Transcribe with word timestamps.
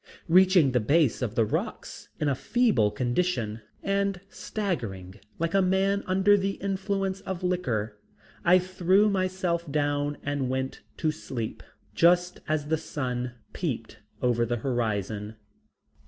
Reaching 0.27 0.71
the 0.71 0.79
base 0.79 1.21
of 1.21 1.35
the 1.35 1.45
rocks 1.45 2.09
in 2.19 2.27
a 2.27 2.33
feeble 2.33 2.89
condition 2.89 3.61
and 3.83 4.19
staggering 4.29 5.19
like 5.37 5.53
a 5.53 5.61
man 5.61 6.01
under 6.07 6.35
the 6.39 6.53
influence 6.53 7.21
of 7.21 7.43
liquor, 7.43 7.99
I 8.43 8.57
threw 8.57 9.11
myself 9.11 9.71
down 9.71 10.17
and 10.23 10.49
went 10.49 10.81
to 10.97 11.11
sleep 11.11 11.61
just 11.93 12.39
as 12.47 12.65
the 12.69 12.77
sun 12.77 13.33
peeped 13.53 13.99
over 14.23 14.43
the 14.43 14.57
horizon. 14.57 15.35